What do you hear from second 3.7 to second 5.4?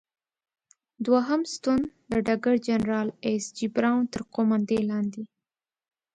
براون تر قوماندې لاندې.